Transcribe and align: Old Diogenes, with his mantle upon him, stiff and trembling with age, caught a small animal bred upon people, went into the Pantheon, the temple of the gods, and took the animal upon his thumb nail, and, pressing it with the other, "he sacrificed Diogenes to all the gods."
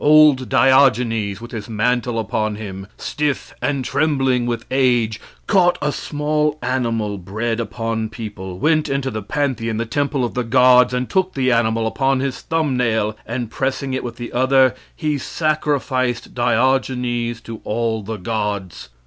Old 0.03 0.49
Diogenes, 0.49 1.41
with 1.41 1.51
his 1.51 1.69
mantle 1.69 2.17
upon 2.17 2.55
him, 2.55 2.87
stiff 2.97 3.53
and 3.61 3.85
trembling 3.85 4.47
with 4.47 4.65
age, 4.71 5.21
caught 5.45 5.77
a 5.79 5.91
small 5.91 6.57
animal 6.63 7.19
bred 7.19 7.59
upon 7.59 8.09
people, 8.09 8.57
went 8.57 8.89
into 8.89 9.11
the 9.11 9.21
Pantheon, 9.21 9.77
the 9.77 9.85
temple 9.85 10.25
of 10.25 10.33
the 10.33 10.43
gods, 10.43 10.91
and 10.91 11.07
took 11.07 11.35
the 11.35 11.51
animal 11.51 11.85
upon 11.85 12.19
his 12.19 12.41
thumb 12.41 12.75
nail, 12.75 13.15
and, 13.27 13.51
pressing 13.51 13.93
it 13.93 14.03
with 14.03 14.15
the 14.15 14.33
other, 14.33 14.73
"he 14.95 15.19
sacrificed 15.19 16.33
Diogenes 16.33 17.39
to 17.41 17.61
all 17.63 18.01
the 18.01 18.17
gods." 18.17 18.89